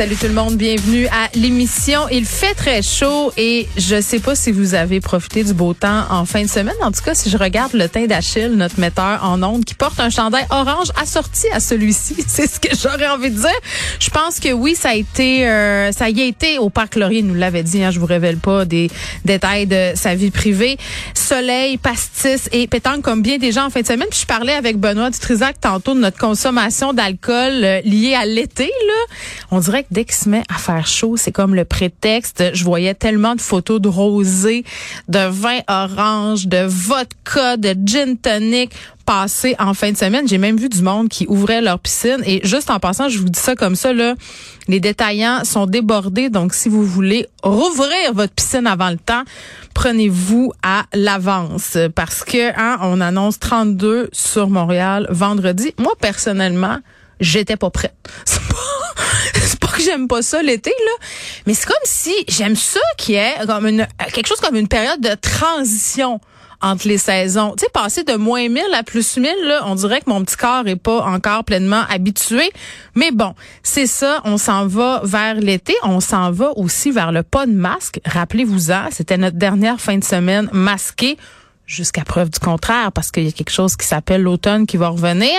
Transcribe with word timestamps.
Salut 0.00 0.16
tout 0.16 0.28
le 0.28 0.32
monde, 0.32 0.56
bienvenue 0.56 1.08
à 1.08 1.28
l'émission. 1.34 2.08
Il 2.10 2.24
fait 2.24 2.54
très 2.54 2.80
chaud 2.80 3.34
et 3.36 3.68
je 3.76 4.00
sais 4.00 4.18
pas 4.18 4.34
si 4.34 4.50
vous 4.50 4.72
avez 4.72 4.98
profité 4.98 5.44
du 5.44 5.52
beau 5.52 5.74
temps 5.74 6.06
en 6.08 6.24
fin 6.24 6.40
de 6.40 6.48
semaine. 6.48 6.74
En 6.80 6.90
tout 6.90 7.02
cas, 7.02 7.14
si 7.14 7.28
je 7.28 7.36
regarde 7.36 7.74
le 7.74 7.86
teint 7.86 8.06
d'Achille, 8.06 8.52
notre 8.54 8.80
metteur 8.80 9.22
en 9.22 9.42
ondes, 9.42 9.62
qui 9.66 9.74
porte 9.74 10.00
un 10.00 10.08
chandail 10.08 10.46
orange 10.48 10.88
assorti 10.98 11.48
à 11.52 11.60
celui-ci, 11.60 12.16
c'est 12.26 12.46
ce 12.46 12.58
que 12.58 12.74
j'aurais 12.74 13.08
envie 13.08 13.28
de 13.28 13.40
dire. 13.40 13.60
Je 13.98 14.08
pense 14.08 14.40
que 14.40 14.50
oui, 14.54 14.74
ça 14.74 14.88
a 14.88 14.94
été, 14.94 15.46
euh, 15.46 15.92
ça 15.92 16.08
y 16.08 16.22
a 16.22 16.24
été 16.24 16.56
au 16.56 16.70
parc 16.70 16.96
Laurier, 16.96 17.20
nous 17.20 17.34
l'avait 17.34 17.62
dit. 17.62 17.84
Hein, 17.84 17.90
je 17.90 18.00
vous 18.00 18.06
révèle 18.06 18.38
pas 18.38 18.64
des 18.64 18.90
détails 19.26 19.66
de 19.66 19.92
sa 19.96 20.14
vie 20.14 20.30
privée. 20.30 20.78
Soleil, 21.12 21.76
pastis 21.76 22.48
et 22.52 22.66
pétanque 22.68 23.02
comme 23.02 23.20
bien 23.20 23.36
des 23.36 23.52
gens 23.52 23.66
en 23.66 23.70
fin 23.70 23.82
de 23.82 23.86
semaine. 23.86 24.08
Puis 24.10 24.20
je 24.22 24.26
parlais 24.26 24.54
avec 24.54 24.78
Benoît 24.78 25.10
Dutrisac 25.10 25.60
tantôt 25.60 25.92
de 25.92 26.00
notre 26.00 26.16
consommation 26.16 26.94
d'alcool 26.94 27.52
euh, 27.52 27.80
liée 27.82 28.14
à 28.14 28.24
l'été. 28.24 28.64
Là, 28.64 29.14
on 29.50 29.60
dirait 29.60 29.84
dès 29.90 30.04
qu'il 30.04 30.14
se 30.14 30.28
met 30.28 30.42
à 30.48 30.58
faire 30.58 30.86
chaud, 30.86 31.16
c'est 31.16 31.32
comme 31.32 31.54
le 31.54 31.64
prétexte. 31.64 32.54
Je 32.54 32.64
voyais 32.64 32.94
tellement 32.94 33.34
de 33.34 33.40
photos 33.40 33.80
de 33.80 33.88
rosé, 33.88 34.64
de 35.08 35.28
vin 35.28 35.60
orange, 35.68 36.46
de 36.46 36.64
vodka, 36.66 37.56
de 37.56 37.74
gin 37.84 38.16
tonic 38.16 38.72
passé 39.10 39.56
en 39.58 39.74
fin 39.74 39.90
de 39.90 39.96
semaine. 39.96 40.28
J'ai 40.28 40.38
même 40.38 40.56
vu 40.56 40.68
du 40.68 40.82
monde 40.82 41.08
qui 41.08 41.26
ouvrait 41.28 41.60
leur 41.60 41.80
piscine. 41.80 42.22
Et 42.24 42.40
juste 42.46 42.70
en 42.70 42.78
passant, 42.78 43.08
je 43.08 43.18
vous 43.18 43.28
dis 43.28 43.40
ça 43.40 43.56
comme 43.56 43.74
ça, 43.74 43.90
les 44.68 44.78
détaillants 44.78 45.44
sont 45.44 45.66
débordés. 45.66 46.30
Donc, 46.30 46.54
si 46.54 46.68
vous 46.68 46.84
voulez 46.84 47.26
rouvrir 47.42 48.12
votre 48.14 48.32
piscine 48.32 48.68
avant 48.68 48.90
le 48.90 48.98
temps, 48.98 49.24
prenez-vous 49.74 50.52
à 50.62 50.84
l'avance. 50.94 51.76
Parce 51.96 52.22
que 52.22 52.56
hein, 52.56 52.78
on 52.82 53.00
annonce 53.00 53.40
32 53.40 54.10
sur 54.12 54.48
Montréal 54.48 55.08
vendredi. 55.10 55.74
Moi, 55.76 55.92
personnellement, 56.00 56.78
j'étais 57.20 57.56
pas 57.56 57.70
prête. 57.70 57.94
C'est 58.24 58.40
pas, 58.40 58.56
c'est 59.42 59.58
pas 59.58 59.68
que 59.68 59.82
j'aime 59.82 60.08
pas 60.08 60.22
ça 60.22 60.42
l'été, 60.42 60.70
là. 60.70 61.06
Mais 61.46 61.54
c'est 61.54 61.66
comme 61.66 61.76
si 61.84 62.12
j'aime 62.28 62.56
ça 62.56 62.80
qui 62.98 63.14
est 63.14 63.46
comme 63.46 63.66
une, 63.66 63.86
quelque 64.12 64.26
chose 64.26 64.40
comme 64.40 64.56
une 64.56 64.68
période 64.68 65.00
de 65.00 65.14
transition 65.14 66.20
entre 66.60 66.88
les 66.88 66.98
saisons. 66.98 67.54
Tu 67.56 67.64
sais, 67.64 67.70
passer 67.72 68.04
de 68.04 68.14
moins 68.14 68.48
1000 68.48 68.62
à 68.74 68.82
plus 68.82 69.16
1000, 69.16 69.30
là, 69.44 69.62
on 69.66 69.74
dirait 69.74 70.00
que 70.00 70.10
mon 70.10 70.22
petit 70.24 70.36
corps 70.36 70.66
est 70.66 70.76
pas 70.76 71.02
encore 71.02 71.44
pleinement 71.44 71.82
habitué. 71.88 72.50
Mais 72.94 73.10
bon, 73.10 73.34
c'est 73.62 73.86
ça, 73.86 74.20
on 74.24 74.36
s'en 74.36 74.66
va 74.66 75.00
vers 75.04 75.36
l'été. 75.36 75.74
On 75.82 76.00
s'en 76.00 76.30
va 76.30 76.52
aussi 76.56 76.90
vers 76.90 77.12
le 77.12 77.22
pas 77.22 77.46
de 77.46 77.52
masque. 77.52 78.00
Rappelez-vous-en, 78.04 78.88
c'était 78.90 79.18
notre 79.18 79.36
dernière 79.36 79.80
fin 79.80 79.96
de 79.96 80.04
semaine 80.04 80.48
masquée 80.52 81.16
jusqu'à 81.70 82.04
preuve 82.04 82.30
du 82.30 82.38
contraire, 82.40 82.90
parce 82.92 83.10
qu'il 83.10 83.24
y 83.24 83.28
a 83.28 83.32
quelque 83.32 83.52
chose 83.52 83.76
qui 83.76 83.86
s'appelle 83.86 84.22
l'automne 84.22 84.66
qui 84.66 84.76
va 84.76 84.88
revenir. 84.88 85.30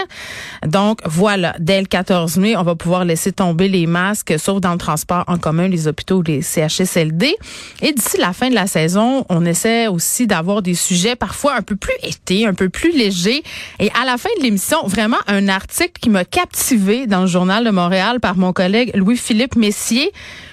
Donc 0.66 1.00
voilà, 1.06 1.54
dès 1.60 1.82
le 1.82 1.88
14 1.88 2.38
mai, 2.38 2.56
on 2.56 2.64
va 2.64 2.76
pouvoir 2.76 3.04
laisser 3.04 3.32
tomber 3.32 3.68
les 3.68 3.86
masques, 3.86 4.34
sauf 4.40 4.62
dans 4.62 4.72
le 4.72 4.78
transport 4.78 5.26
en 5.28 5.38
commun, 5.38 5.68
les 5.68 5.88
hôpitaux 5.88 6.20
ou 6.20 6.22
les 6.22 6.42
CHSLD. 6.42 7.36
Et 7.82 7.92
d'ici 7.92 8.18
la 8.18 8.32
fin 8.32 8.50
de 8.50 8.56
la 8.56 8.68
saison, 8.68 9.26
on 9.30 9.46
essaie 9.46 9.88
aussi 9.88 10.26
d'avoir 10.26 10.62
des 10.62 10.76
sujets 10.76 11.18
parfois 11.18 11.56
un 11.56 11.62
peu 11.62 11.76
plus 11.76 11.94
été, 12.04 12.48
un 12.48 12.54
peu 12.54 12.70
plus 12.70 12.92
légers. 12.98 13.44
Et 13.80 13.92
à 14.02 14.06
la 14.06 14.18
fin 14.18 14.30
de 14.38 14.44
l'émission, 14.44 14.88
vraiment 14.88 15.20
un 15.28 15.50
article 15.50 16.00
qui 16.02 16.10
m'a 16.10 16.24
captivé 16.24 17.08
dans 17.08 17.22
le 17.22 17.28
journal 17.28 17.66
de 17.66 17.72
Montréal 17.72 18.22
par 18.22 18.38
mon 18.38 18.54
collègue 18.54 18.92
Louis-Philippe 18.96 19.58
Messier 19.58 20.12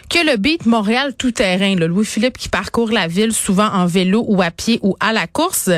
que 0.09 0.25
le 0.25 0.37
beat 0.37 0.65
Montréal 0.65 1.15
tout-terrain, 1.15 1.75
le 1.75 1.87
Louis-Philippe 1.87 2.39
qui 2.39 2.49
parcourt 2.49 2.91
la 2.91 3.09
ville 3.09 3.33
souvent 3.33 3.69
en 3.69 3.87
vélo 3.87 4.25
ou 4.27 4.41
à 4.41 4.51
pied 4.51 4.79
ou 4.83 4.97
à 5.01 5.13
la 5.13 5.27
course, 5.27 5.71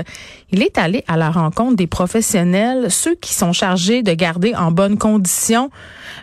il 0.53 0.63
est 0.63 0.79
allé 0.79 1.05
à 1.09 1.17
la 1.17 1.31
rencontre 1.31 1.77
des 1.77 1.87
professionnels, 1.87 2.91
ceux 2.91 3.15
qui 3.15 3.35
sont 3.35 3.53
chargés 3.53 4.03
de 4.03 4.13
garder 4.13 4.55
en 4.55 4.71
bonne 4.71 4.99
condition 4.99 5.71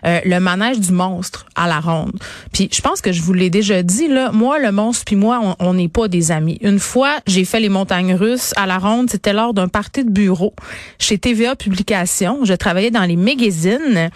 euh, 0.04 0.20
le 0.24 0.38
manège 0.38 0.78
du 0.78 0.92
monstre 0.92 1.46
à 1.54 1.66
la 1.66 1.80
ronde. 1.80 2.18
Puis 2.52 2.68
je 2.72 2.80
pense 2.80 3.00
que 3.00 3.12
je 3.12 3.22
vous 3.22 3.32
l'ai 3.32 3.50
déjà 3.50 3.82
dit 3.82 4.08
là, 4.08 4.30
moi 4.32 4.58
le 4.58 4.70
monstre 4.70 5.04
puis 5.04 5.16
moi 5.16 5.56
on 5.58 5.74
n'est 5.74 5.88
pas 5.88 6.08
des 6.08 6.30
amis. 6.30 6.58
Une 6.60 6.78
fois, 6.78 7.18
j'ai 7.26 7.44
fait 7.44 7.60
les 7.60 7.68
montagnes 7.68 8.14
russes 8.14 8.52
à 8.56 8.66
la 8.66 8.78
ronde, 8.78 9.10
c'était 9.10 9.32
lors 9.32 9.54
d'un 9.54 9.68
party 9.68 10.04
de 10.04 10.10
bureau 10.10 10.54
chez 10.98 11.18
TVA 11.18 11.56
Publications. 11.56 12.44
Je 12.44 12.54
travaillais 12.54 12.90
dans 12.90 13.04
les 13.04 13.16
magazines 13.16 14.10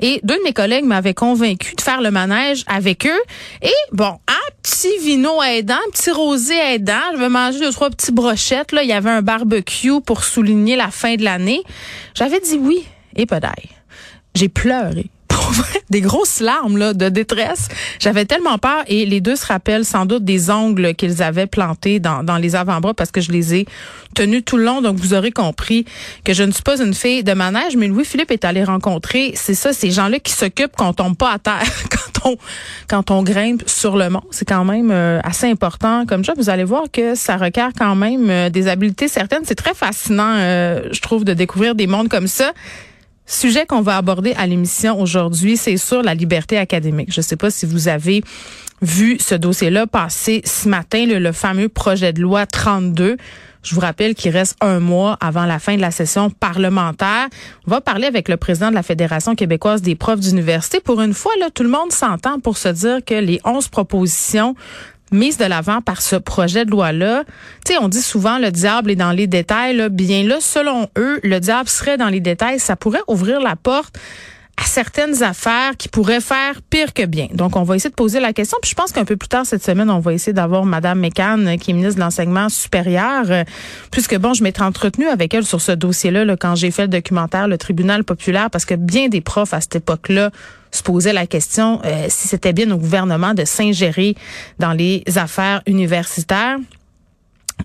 et 0.00 0.20
deux 0.22 0.36
de 0.36 0.42
mes 0.44 0.52
collègues 0.52 0.84
m'avaient 0.84 1.14
convaincu 1.14 1.74
de 1.74 1.80
faire 1.80 2.00
le 2.00 2.10
manège 2.10 2.64
avec 2.66 3.06
eux. 3.06 3.22
Et 3.62 3.72
bon, 3.92 4.18
un 4.28 4.50
petit 4.62 4.98
vino 5.02 5.42
aidant, 5.42 5.74
un 5.74 5.90
petit 5.90 6.10
rosé 6.10 6.54
aidant, 6.54 6.92
je 7.12 7.18
vais 7.18 7.28
manger 7.28 7.60
deux 7.60 7.72
trois 7.72 7.90
petites 7.90 8.14
brochettes 8.14 8.72
là, 8.72 8.82
il 8.82 8.88
y 8.88 8.92
avait 8.92 9.10
un 9.10 9.22
pour 10.00 10.24
souligner 10.24 10.76
la 10.76 10.90
fin 10.90 11.16
de 11.16 11.24
l'année. 11.24 11.62
J'avais 12.14 12.40
dit 12.40 12.58
oui 12.60 12.84
et 13.16 13.26
pas 13.26 13.40
d'ail. 13.40 13.68
J'ai 14.34 14.48
pleuré 14.48 15.10
des 15.90 16.00
grosses 16.00 16.40
larmes 16.40 16.76
là, 16.76 16.94
de 16.94 17.08
détresse. 17.08 17.68
J'avais 17.98 18.24
tellement 18.24 18.58
peur 18.58 18.82
et 18.86 19.06
les 19.06 19.20
deux 19.20 19.36
se 19.36 19.46
rappellent 19.46 19.84
sans 19.84 20.06
doute 20.06 20.24
des 20.24 20.50
ongles 20.50 20.94
qu'ils 20.94 21.22
avaient 21.22 21.46
plantés 21.46 22.00
dans, 22.00 22.22
dans 22.22 22.36
les 22.36 22.56
avant-bras 22.56 22.94
parce 22.94 23.10
que 23.10 23.20
je 23.20 23.32
les 23.32 23.54
ai 23.54 23.66
tenus 24.14 24.44
tout 24.44 24.56
le 24.56 24.64
long. 24.64 24.80
Donc 24.80 24.96
vous 24.96 25.14
aurez 25.14 25.32
compris 25.32 25.84
que 26.24 26.32
je 26.32 26.42
ne 26.42 26.52
suis 26.52 26.62
pas 26.62 26.80
une 26.80 26.94
fille 26.94 27.24
de 27.24 27.32
manège, 27.32 27.76
mais 27.76 27.88
Louis-Philippe 27.88 28.30
est 28.30 28.44
allé 28.44 28.64
rencontrer, 28.64 29.32
c'est 29.34 29.54
ça, 29.54 29.72
ces 29.72 29.90
gens-là 29.90 30.18
qui 30.20 30.32
s'occupent 30.32 30.76
qu'on 30.76 30.92
tombe 30.92 31.16
pas 31.16 31.32
à 31.32 31.38
terre 31.38 31.62
quand 31.90 32.30
on 32.30 32.36
quand 32.88 33.10
on 33.10 33.22
grimpe 33.22 33.62
sur 33.66 33.96
le 33.96 34.08
mont. 34.08 34.22
C'est 34.30 34.46
quand 34.46 34.64
même 34.64 34.90
euh, 34.90 35.20
assez 35.24 35.46
important 35.46 36.06
comme 36.06 36.24
ça. 36.24 36.32
Vous 36.36 36.50
allez 36.50 36.64
voir 36.64 36.84
que 36.92 37.14
ça 37.14 37.36
requiert 37.36 37.70
quand 37.76 37.94
même 37.94 38.30
euh, 38.30 38.50
des 38.50 38.68
habiletés 38.68 39.08
certaines. 39.08 39.44
C'est 39.44 39.54
très 39.54 39.74
fascinant, 39.74 40.36
euh, 40.36 40.88
je 40.92 41.00
trouve, 41.00 41.24
de 41.24 41.34
découvrir 41.34 41.74
des 41.74 41.86
mondes 41.86 42.08
comme 42.08 42.28
ça. 42.28 42.52
Sujet 43.26 43.64
qu'on 43.64 43.80
va 43.80 43.96
aborder 43.96 44.34
à 44.34 44.46
l'émission 44.46 45.00
aujourd'hui, 45.00 45.56
c'est 45.56 45.78
sur 45.78 46.02
la 46.02 46.14
liberté 46.14 46.58
académique. 46.58 47.10
Je 47.10 47.20
ne 47.20 47.24
sais 47.24 47.36
pas 47.36 47.50
si 47.50 47.64
vous 47.64 47.88
avez 47.88 48.22
vu 48.82 49.16
ce 49.18 49.34
dossier-là 49.34 49.86
passer 49.86 50.42
ce 50.44 50.68
matin, 50.68 51.06
le, 51.06 51.32
fameux 51.32 51.70
projet 51.70 52.12
de 52.12 52.20
loi 52.20 52.44
32. 52.46 53.16
Je 53.62 53.74
vous 53.74 53.80
rappelle 53.80 54.14
qu'il 54.14 54.30
reste 54.30 54.56
un 54.60 54.78
mois 54.78 55.16
avant 55.20 55.46
la 55.46 55.58
fin 55.58 55.74
de 55.74 55.80
la 55.80 55.90
session 55.90 56.28
parlementaire. 56.28 57.28
On 57.66 57.70
va 57.70 57.80
parler 57.80 58.06
avec 58.06 58.28
le 58.28 58.36
président 58.36 58.68
de 58.68 58.74
la 58.74 58.82
Fédération 58.82 59.34
québécoise 59.34 59.80
des 59.80 59.94
profs 59.94 60.20
d'université. 60.20 60.80
Pour 60.80 61.00
une 61.00 61.14
fois, 61.14 61.32
là, 61.40 61.48
tout 61.48 61.62
le 61.62 61.70
monde 61.70 61.92
s'entend 61.92 62.40
pour 62.40 62.58
se 62.58 62.68
dire 62.68 62.98
que 63.02 63.14
les 63.14 63.40
11 63.46 63.68
propositions 63.68 64.54
mise 65.14 65.38
de 65.38 65.44
l'avant 65.44 65.80
par 65.80 66.02
ce 66.02 66.16
projet 66.16 66.64
de 66.64 66.70
loi-là. 66.70 67.24
Tu 67.64 67.72
on 67.80 67.88
dit 67.88 68.02
souvent 68.02 68.38
le 68.38 68.50
diable 68.50 68.90
est 68.90 68.96
dans 68.96 69.12
les 69.12 69.26
détails. 69.26 69.88
Bien 69.90 70.24
là, 70.24 70.36
selon 70.40 70.88
eux, 70.98 71.20
le 71.22 71.38
diable 71.38 71.68
serait 71.68 71.96
dans 71.96 72.08
les 72.08 72.20
détails. 72.20 72.58
Ça 72.58 72.76
pourrait 72.76 73.02
ouvrir 73.08 73.40
la 73.40 73.56
porte 73.56 73.98
à 74.56 74.64
certaines 74.64 75.22
affaires 75.22 75.76
qui 75.76 75.88
pourraient 75.88 76.20
faire 76.20 76.62
pire 76.70 76.92
que 76.92 77.04
bien. 77.04 77.28
Donc, 77.32 77.56
on 77.56 77.62
va 77.62 77.76
essayer 77.76 77.90
de 77.90 77.94
poser 77.94 78.20
la 78.20 78.32
question. 78.32 78.58
Puis 78.62 78.70
je 78.70 78.74
pense 78.74 78.92
qu'un 78.92 79.04
peu 79.04 79.16
plus 79.16 79.28
tard 79.28 79.44
cette 79.46 79.64
semaine, 79.64 79.90
on 79.90 79.98
va 79.98 80.12
essayer 80.12 80.32
d'avoir 80.32 80.64
Madame 80.64 81.00
McCann, 81.00 81.58
qui 81.58 81.70
est 81.70 81.74
ministre 81.74 81.96
de 81.96 82.00
l'Enseignement 82.00 82.48
supérieur, 82.48 83.24
euh, 83.30 83.44
puisque, 83.90 84.16
bon, 84.16 84.34
je 84.34 84.42
m'étais 84.42 84.62
entretenue 84.62 85.08
avec 85.08 85.34
elle 85.34 85.44
sur 85.44 85.60
ce 85.60 85.72
dossier-là 85.72 86.24
là, 86.24 86.36
quand 86.36 86.54
j'ai 86.54 86.70
fait 86.70 86.82
le 86.82 86.88
documentaire 86.88 87.48
Le 87.48 87.58
Tribunal 87.58 88.04
populaire, 88.04 88.50
parce 88.50 88.64
que 88.64 88.74
bien 88.74 89.08
des 89.08 89.20
profs 89.20 89.54
à 89.54 89.60
cette 89.60 89.76
époque-là 89.76 90.30
se 90.70 90.82
posaient 90.82 91.12
la 91.12 91.26
question 91.26 91.80
euh, 91.84 92.06
si 92.08 92.28
c'était 92.28 92.52
bien 92.52 92.70
au 92.70 92.76
gouvernement 92.76 93.34
de 93.34 93.44
s'ingérer 93.44 94.16
dans 94.58 94.72
les 94.72 95.04
affaires 95.16 95.62
universitaires. 95.66 96.58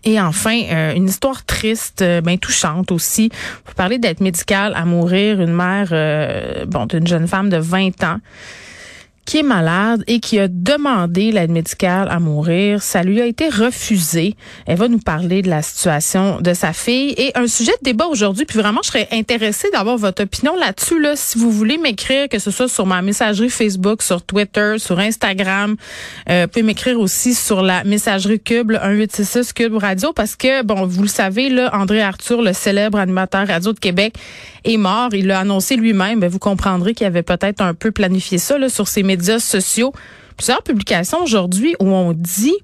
Et 0.03 0.19
enfin, 0.19 0.61
euh, 0.71 0.93
une 0.93 1.07
histoire 1.07 1.43
triste, 1.45 2.01
euh, 2.01 2.21
bien 2.21 2.37
touchante 2.37 2.91
aussi. 2.91 3.29
Vous 3.65 3.73
parler 3.73 3.97
d'être 3.97 4.21
médicale 4.21 4.73
à 4.75 4.85
mourir, 4.85 5.41
une 5.41 5.53
mère, 5.53 5.89
euh, 5.91 6.65
bon, 6.65 6.85
d'une 6.85 7.07
jeune 7.07 7.27
femme 7.27 7.49
de 7.49 7.57
20 7.57 8.03
ans 8.03 8.19
qui 9.29 9.37
est 9.37 9.43
malade 9.43 10.03
et 10.07 10.19
qui 10.19 10.39
a 10.39 10.47
demandé 10.47 11.31
l'aide 11.31 11.51
médicale 11.51 12.07
à 12.09 12.19
mourir. 12.19 12.81
Ça 12.81 13.03
lui 13.03 13.21
a 13.21 13.27
été 13.27 13.47
refusé. 13.47 14.35
Elle 14.65 14.79
va 14.79 14.87
nous 14.87 14.97
parler 14.97 15.43
de 15.43 15.49
la 15.51 15.61
situation 15.61 16.41
de 16.41 16.51
sa 16.55 16.73
fille 16.73 17.13
et 17.15 17.31
un 17.35 17.45
sujet 17.45 17.73
de 17.73 17.83
débat 17.83 18.07
aujourd'hui. 18.07 18.45
Puis 18.45 18.57
vraiment, 18.57 18.79
je 18.81 18.87
serais 18.87 19.07
intéressée 19.11 19.67
d'avoir 19.71 19.97
votre 19.97 20.23
opinion 20.23 20.55
là-dessus. 20.55 20.99
Là, 20.99 21.13
si 21.15 21.37
vous 21.37 21.51
voulez 21.51 21.77
m'écrire, 21.77 22.27
que 22.27 22.39
ce 22.39 22.49
soit 22.49 22.67
sur 22.67 22.87
ma 22.87 23.03
messagerie 23.03 23.51
Facebook, 23.51 24.01
sur 24.01 24.23
Twitter, 24.23 24.79
sur 24.79 24.97
Instagram, 24.97 25.75
euh, 26.27 26.45
vous 26.45 26.47
pouvez 26.47 26.63
m'écrire 26.63 26.99
aussi 26.99 27.35
sur 27.35 27.61
la 27.61 27.83
messagerie 27.83 28.39
Cube, 28.39 28.71
1866 28.71 29.53
Cube 29.53 29.75
Radio, 29.75 30.11
parce 30.11 30.35
que 30.35 30.63
bon, 30.63 30.87
vous 30.87 31.03
le 31.03 31.07
savez 31.07 31.49
là, 31.49 31.69
André 31.73 32.01
Arthur, 32.01 32.41
le 32.41 32.53
célèbre 32.53 32.97
animateur 32.97 33.47
radio 33.47 33.73
de 33.73 33.79
Québec, 33.79 34.15
est 34.63 34.77
mort. 34.77 35.09
Il 35.13 35.27
l'a 35.27 35.39
annoncé 35.39 35.75
lui-même. 35.75 36.19
Ben, 36.19 36.29
vous 36.29 36.39
comprendrez 36.39 36.93
qu'il 36.93 37.07
avait 37.07 37.23
peut-être 37.23 37.61
un 37.61 37.73
peu 37.73 37.91
planifié 37.91 38.37
ça 38.37 38.57
là, 38.57 38.69
sur 38.69 38.87
ses 38.87 39.03
médias 39.03 39.39
sociaux. 39.39 39.93
Plusieurs 40.37 40.63
publications 40.63 41.21
aujourd'hui 41.21 41.75
où 41.79 41.87
on 41.87 42.13
dit 42.13 42.55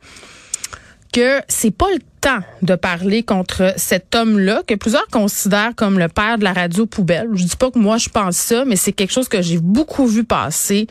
que 1.16 1.40
c'est 1.48 1.72
pas 1.72 1.88
le 1.94 2.00
temps 2.20 2.44
de 2.62 2.76
parler 2.76 3.24
contre 3.24 3.74
cet 3.78 4.16
homme-là 4.16 4.64
que 4.68 4.76
plusieurs 4.76 5.08
considèrent 5.08 5.74
comme 5.74 5.98
le 5.98 6.10
père 6.10 6.38
de 6.38 6.44
la 6.44 6.52
radio 6.52 6.86
poubelle. 6.86 7.30
Je 7.36 7.46
dis 7.46 7.56
pas 7.56 7.72
que 7.72 7.80
moi 7.80 7.98
je 7.98 8.10
pense 8.10 8.36
ça, 8.36 8.66
mais 8.66 8.76
c'est 8.76 8.92
quelque 8.92 9.14
chose 9.14 9.30
que 9.30 9.42
j'ai 9.42 9.60
beaucoup 9.60 10.08
vu 10.08 10.26
passer 10.26 10.88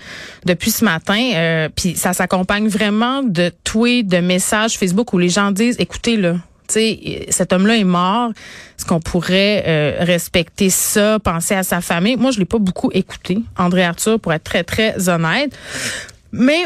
depuis 0.47 0.71
ce 0.71 0.85
matin. 0.85 1.33
Euh, 1.35 1.69
puis 1.75 1.95
ça 1.95 2.15
s'accompagne 2.15 2.69
vraiment 2.69 3.23
de 3.23 3.51
tweets, 3.65 4.07
de 4.07 4.19
messages 4.19 4.79
Facebook 4.79 5.13
où 5.13 5.19
les 5.19 5.29
gens 5.29 5.51
disent, 5.51 5.77
écoutez 5.79 6.17
là, 6.17 6.37
sais, 6.73 7.27
cet 7.31 7.53
homme-là 7.53 7.77
est 7.77 7.85
mort. 7.85 8.31
Est-ce 8.79 8.87
qu'on 8.87 9.01
pourrait 9.01 9.65
euh, 9.67 9.97
respecter 10.01 10.71
ça, 10.71 11.19
penser 11.19 11.55
à 11.55 11.63
sa 11.63 11.81
famille? 11.81 12.17
Moi, 12.17 12.31
je 12.31 12.39
l'ai 12.39 12.45
pas 12.45 12.59
beaucoup 12.59 12.91
écouté, 12.93 13.39
André 13.59 13.85
Arthur, 13.85 14.19
pour 14.19 14.33
être 14.33 14.45
très, 14.45 14.65
très 14.65 15.09
honnête. 15.09 15.57
Mais 16.33 16.65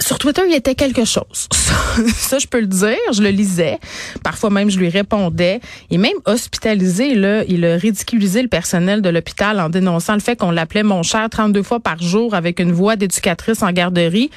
sur 0.00 0.18
Twitter, 0.18 0.42
il 0.48 0.54
était 0.54 0.74
quelque 0.74 1.04
chose. 1.04 1.48
Ça, 2.14 2.38
je 2.38 2.46
peux 2.46 2.60
le 2.60 2.66
dire. 2.66 2.96
Je 3.12 3.22
le 3.22 3.28
lisais. 3.28 3.78
Parfois 4.22 4.50
même, 4.50 4.70
je 4.70 4.78
lui 4.78 4.88
répondais. 4.88 5.60
Et 5.90 5.98
même 5.98 6.16
hospitalisé, 6.24 7.14
là, 7.14 7.44
il 7.48 7.64
a 7.64 7.76
ridiculisé 7.76 8.42
le 8.42 8.48
personnel 8.48 9.02
de 9.02 9.08
l'hôpital 9.10 9.60
en 9.60 9.68
dénonçant 9.68 10.14
le 10.14 10.20
fait 10.20 10.36
qu'on 10.36 10.50
l'appelait 10.50 10.82
mon 10.82 11.02
cher 11.02 11.28
32 11.28 11.62
fois 11.62 11.80
par 11.80 12.00
jour 12.00 12.34
avec 12.34 12.60
une 12.60 12.72
voix 12.72 12.96
d'éducatrice 12.96 13.62
en 13.62 13.72
garderie 13.72 14.30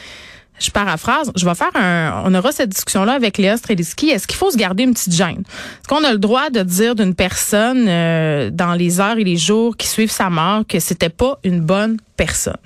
je 0.64 0.72
paraphrase, 0.72 1.32
je 1.36 1.46
vais 1.46 1.56
faire 1.56 1.76
un, 1.76 2.24
on 2.26 2.34
aura 2.34 2.52
cette 2.52 2.70
discussion-là 2.70 3.14
avec 3.14 3.38
Léa 3.38 3.58
Streliski. 3.58 4.10
Est-ce 4.10 4.28
qu'il 4.28 4.38
faut 4.38 4.52
se 4.52 4.58
garder 4.58 4.84
une 4.84 4.94
petite 4.94 5.14
gêne? 5.14 5.42
Est-ce 5.42 5.88
qu'on 5.88 6.04
a 6.04 6.12
le 6.12 6.18
droit 6.18 6.50
de 6.50 6.62
dire 6.64 6.96
d'une 6.96 7.16
personne 7.16 7.86
euh, 7.88 8.50
dans 8.52 8.74
les 8.74 9.00
heures 9.00 9.18
et 9.18 9.24
les 9.24 9.38
jours 9.38 9.76
qui 9.78 9.88
suivent 9.88 10.12
sa 10.12 10.30
mort 10.30 10.64
que 10.68 10.80
c'était 10.80 11.10
pas 11.10 11.40
une 11.44 11.60
bonne 11.60 11.98
personne? 12.18 12.58